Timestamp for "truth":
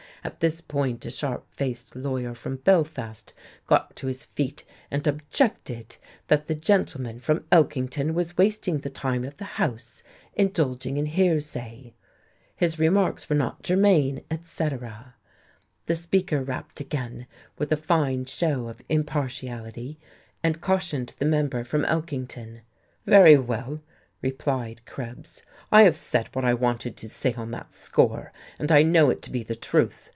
29.55-30.09